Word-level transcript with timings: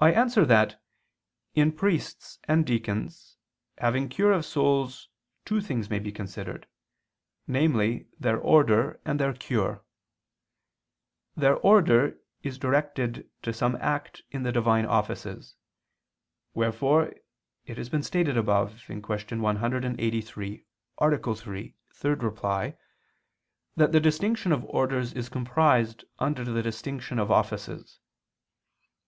I 0.00 0.10
answer 0.12 0.44
that, 0.46 0.82
In 1.54 1.70
priests 1.70 2.40
and 2.48 2.66
deacons 2.66 3.36
having 3.78 4.08
cure 4.08 4.32
of 4.32 4.44
souls 4.44 5.08
two 5.44 5.60
things 5.60 5.88
may 5.88 6.00
be 6.00 6.10
considered, 6.10 6.66
namely 7.46 8.08
their 8.18 8.36
order 8.36 9.00
and 9.04 9.20
their 9.20 9.32
cure. 9.32 9.84
Their 11.36 11.56
order 11.58 12.18
is 12.42 12.58
directed 12.58 13.30
to 13.42 13.52
some 13.52 13.76
act 13.76 14.22
in 14.32 14.42
the 14.42 14.50
Divine 14.50 14.84
offices. 14.84 15.54
Wherefore 16.54 17.14
it 17.64 17.78
has 17.78 17.88
been 17.88 18.02
stated 18.02 18.36
above 18.36 18.74
(Q. 18.86 19.00
183, 19.00 20.66
A. 20.98 21.16
3, 21.18 21.74
ad 21.78 22.36
3) 22.36 22.76
that 23.76 23.92
the 23.92 24.00
distinction 24.00 24.50
of 24.50 24.64
orders 24.64 25.12
is 25.12 25.28
comprised 25.28 26.04
under 26.18 26.42
the 26.42 26.62
distinction 26.64 27.20
of 27.20 27.30
offices. 27.30 28.00